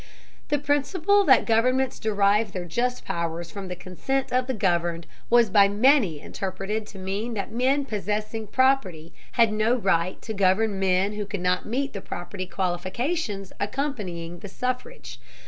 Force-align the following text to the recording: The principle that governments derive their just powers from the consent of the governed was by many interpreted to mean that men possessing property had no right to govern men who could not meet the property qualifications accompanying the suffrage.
The 0.49 0.57
principle 0.57 1.23
that 1.25 1.45
governments 1.45 1.99
derive 1.99 2.53
their 2.53 2.65
just 2.65 3.05
powers 3.05 3.51
from 3.51 3.67
the 3.67 3.75
consent 3.75 4.33
of 4.33 4.47
the 4.47 4.53
governed 4.55 5.05
was 5.29 5.51
by 5.51 5.67
many 5.67 6.19
interpreted 6.19 6.87
to 6.87 6.97
mean 6.97 7.35
that 7.35 7.51
men 7.51 7.85
possessing 7.85 8.47
property 8.47 9.13
had 9.33 9.53
no 9.53 9.75
right 9.75 10.19
to 10.23 10.33
govern 10.33 10.79
men 10.79 11.13
who 11.13 11.27
could 11.27 11.39
not 11.41 11.67
meet 11.67 11.93
the 11.93 12.01
property 12.01 12.47
qualifications 12.47 13.53
accompanying 13.59 14.39
the 14.39 14.49
suffrage. 14.49 15.19